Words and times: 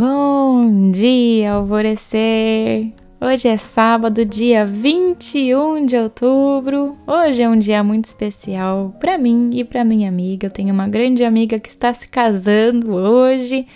Bom 0.00 0.92
dia, 0.92 1.54
alvorecer! 1.54 2.92
Hoje 3.20 3.48
é 3.48 3.56
sábado, 3.56 4.24
dia 4.24 4.64
21 4.64 5.86
de 5.86 5.96
outubro. 5.96 6.96
Hoje 7.04 7.42
é 7.42 7.48
um 7.48 7.58
dia 7.58 7.82
muito 7.82 8.04
especial 8.04 8.94
para 9.00 9.18
mim 9.18 9.50
e 9.52 9.64
para 9.64 9.84
minha 9.84 10.08
amiga. 10.08 10.46
Eu 10.46 10.52
tenho 10.52 10.72
uma 10.72 10.86
grande 10.86 11.24
amiga 11.24 11.58
que 11.58 11.68
está 11.68 11.92
se 11.92 12.06
casando 12.06 12.94
hoje. 12.94 13.66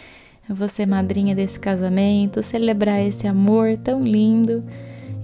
Eu 0.48 0.54
vou 0.54 0.68
ser 0.68 0.86
madrinha 0.86 1.34
desse 1.34 1.58
casamento, 1.58 2.40
celebrar 2.40 3.04
esse 3.04 3.26
amor 3.26 3.76
tão 3.78 4.04
lindo. 4.04 4.62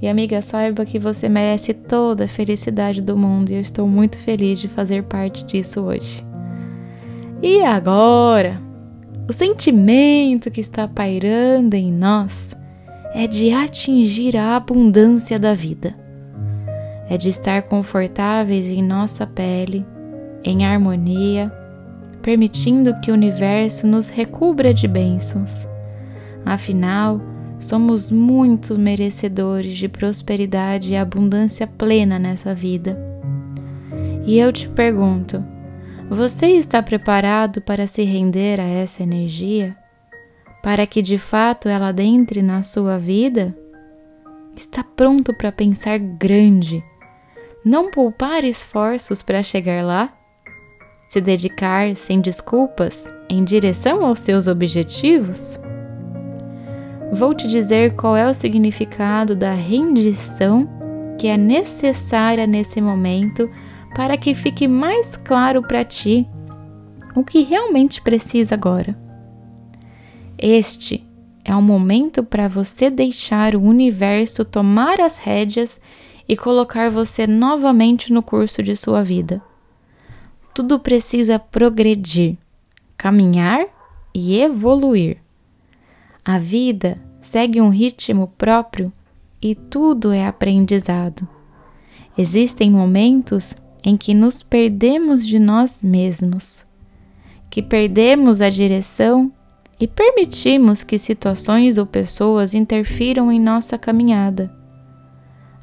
E 0.03 0.09
amiga, 0.09 0.43
saiba 0.43 0.85
que 0.85 0.99
você 0.99 1.29
merece 1.29 1.73
toda 1.75 2.25
a 2.25 2.29
felicidade 2.29 3.01
do 3.01 3.17
mundo 3.17 3.51
e 3.51 3.55
eu 3.55 3.61
estou 3.61 3.87
muito 3.87 4.19
feliz 4.19 4.59
de 4.59 4.67
fazer 4.67 5.05
parte 5.05 5.45
disso 5.45 5.81
hoje. 5.81 6.27
E 7.41 7.63
agora, 7.63 8.67
o 9.29 9.33
sentimento 9.33 10.51
que 10.51 10.61
está 10.61 10.89
pairando 10.89 11.77
em 11.77 11.93
nós 11.93 12.57
é 13.15 13.27
de 13.27 13.53
atingir 13.53 14.35
a 14.39 14.57
abundância 14.57 15.39
da 15.39 15.53
vida. 15.53 15.95
É 17.11 17.19
de 17.19 17.29
estar 17.29 17.63
confortáveis 17.63 18.65
em 18.65 18.83
nossa 18.83 19.27
pele, 19.27 19.85
em 20.43 20.65
harmonia, 20.65 21.53
permitindo 22.23 22.99
que 23.01 23.11
o 23.11 23.15
universo 23.15 23.87
nos 23.87 24.09
recubra 24.09 24.73
de 24.73 24.89
bênçãos. 24.89 25.69
Afinal, 26.45 27.21
somos 27.59 28.11
muito 28.11 28.79
merecedores 28.79 29.77
de 29.77 29.89
prosperidade 29.89 30.95
e 30.95 30.97
abundância 30.97 31.67
plena 31.67 32.19
nessa 32.19 32.55
vida. 32.55 32.99
E 34.27 34.39
eu 34.39 34.51
te 34.51 34.69
pergunto: 34.69 35.45
você 36.09 36.47
está 36.49 36.83
preparado 36.83 37.61
para 37.61 37.87
se 37.87 38.03
render 38.03 38.61
a 38.61 38.65
essa 38.65 39.03
energia? 39.03 39.77
para 40.63 40.87
que 40.87 41.01
de 41.01 41.19
fato 41.19 41.69
ela 41.69 41.89
adentre 41.89 42.43
na 42.43 42.63
sua 42.63 42.99
vida? 42.99 43.57
Está 44.57 44.83
pronto 44.83 45.33
para 45.33 45.53
pensar 45.53 45.99
grande, 45.99 46.83
não 47.65 47.91
poupar 47.91 48.45
esforços 48.45 49.23
para 49.23 49.43
chegar 49.43 49.85
lá? 49.85 50.13
Se 51.09 51.21
dedicar 51.21 51.97
sem 51.97 52.21
desculpas 52.21 53.11
em 53.31 53.45
direção 53.45 54.05
aos 54.05 54.21
seus 54.21 54.47
objetivos? 54.47 55.59
Vou 57.13 57.33
te 57.35 57.49
dizer 57.49 57.95
qual 57.95 58.15
é 58.15 58.29
o 58.29 58.35
significado 58.35 59.35
da 59.35 59.55
rendição 59.55 60.69
que 61.19 61.29
é 61.29 61.37
necessária 61.37 62.47
nesse 62.47 62.81
momento 62.81 63.51
para 63.95 64.17
que 64.17 64.35
fique 64.35 64.69
mais 64.69 65.17
claro 65.17 65.63
para 65.63 65.85
ti 65.85 66.27
o 67.15 67.25
que 67.25 67.43
realmente 67.43 68.01
precisa 68.01 68.55
agora. 68.55 68.97
Este 70.39 71.05
é 71.45 71.55
o 71.55 71.63
momento 71.63 72.23
para 72.23 72.47
você 72.47 72.91
deixar 72.91 73.57
o 73.57 73.63
universo 73.63 74.45
tomar 74.45 75.01
as 75.01 75.17
rédeas 75.17 75.81
e 76.29 76.37
colocar 76.37 76.91
você 76.91 77.27
novamente 77.27 78.13
no 78.13 78.23
curso 78.23 78.63
de 78.63 78.77
sua 78.77 79.03
vida. 79.03 79.43
Tudo 80.55 80.79
precisa 80.79 81.39
progredir, 81.39 82.37
caminhar 82.97 83.67
e 84.15 84.39
evoluir. 84.41 85.19
A 86.25 86.39
vida 86.39 87.01
segue 87.21 87.61
um 87.61 87.71
ritmo 87.71 88.33
próprio 88.37 88.93
e 89.41 89.55
tudo 89.55 90.13
é 90.13 90.27
aprendizado. 90.27 91.27
Existem 92.17 92.71
momentos 92.71 93.55
em 93.89 93.97
que 93.97 94.13
nos 94.13 94.43
perdemos 94.43 95.27
de 95.27 95.39
nós 95.39 95.83
mesmos, 95.83 96.67
que 97.49 97.63
perdemos 97.63 98.43
a 98.43 98.51
direção 98.51 99.33
e 99.81 99.89
permitimos 99.89 100.83
que 100.83 100.99
situações 100.99 101.79
ou 101.79 101.87
pessoas 101.87 102.53
interfiram 102.53 103.33
em 103.33 103.41
nossa 103.41 103.79
caminhada, 103.79 104.55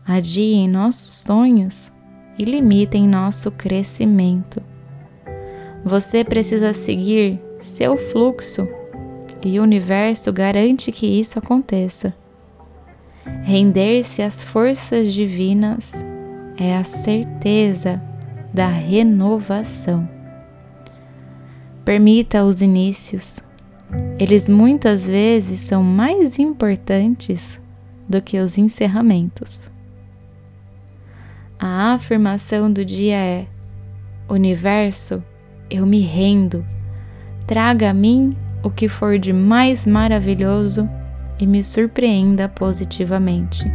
adiem 0.04 0.68
nossos 0.68 1.22
sonhos 1.22 1.92
e 2.36 2.44
limitem 2.44 3.08
nosso 3.08 3.52
crescimento. 3.52 4.60
Você 5.84 6.24
precisa 6.24 6.74
seguir 6.74 7.40
seu 7.62 7.96
fluxo 7.96 8.68
e 9.44 9.60
o 9.60 9.64
universo 9.64 10.34
garante 10.34 10.92
que 10.92 11.06
isso 11.06 11.38
aconteça. 11.38 12.12
Render-se 13.44 14.24
às 14.24 14.42
forças 14.42 15.14
divinas 15.14 16.04
é 16.58 16.76
a 16.76 16.84
certeza 16.84 18.02
da 18.56 18.70
renovação. 18.70 20.10
Permita 21.84 22.44
os 22.44 22.62
inícios 22.62 23.44
eles 24.18 24.48
muitas 24.48 25.08
vezes 25.08 25.60
são 25.60 25.84
mais 25.84 26.40
importantes 26.40 27.60
do 28.08 28.22
que 28.22 28.40
os 28.40 28.58
encerramentos. 28.58 29.70
A 31.60 31.94
afirmação 31.94 32.72
do 32.72 32.84
dia 32.84 33.18
é: 33.18 33.48
Universo, 34.30 35.24
eu 35.70 35.86
me 35.86 36.00
rendo. 36.00 36.66
Traga 37.46 37.92
a 37.92 37.94
mim 37.94 38.36
o 38.64 38.70
que 38.70 38.88
for 38.88 39.20
de 39.20 39.32
mais 39.32 39.86
maravilhoso 39.86 40.90
e 41.40 41.46
me 41.46 41.64
surpreenda 41.64 42.50
positivamente. 42.50 43.66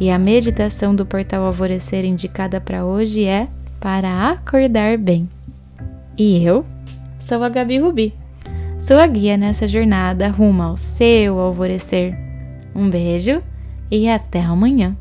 E 0.00 0.10
a 0.10 0.18
meditação 0.18 0.94
do 0.94 1.04
portal 1.04 1.44
Alvorecer 1.44 2.04
indicada 2.04 2.60
para 2.60 2.84
hoje 2.84 3.24
é 3.24 3.48
para 3.84 4.30
acordar 4.30 4.96
bem. 4.96 5.28
E 6.16 6.42
eu 6.42 6.64
sou 7.20 7.44
a 7.44 7.50
Gabi 7.50 7.78
Rubi 7.78 8.14
sua 8.78 9.06
guia 9.06 9.36
nessa 9.36 9.68
jornada 9.68 10.28
rumo 10.28 10.62
ao 10.62 10.76
seu 10.78 11.38
alvorecer. 11.38 12.16
Um 12.74 12.88
beijo 12.88 13.42
e 13.90 14.08
até 14.08 14.40
amanhã. 14.40 14.96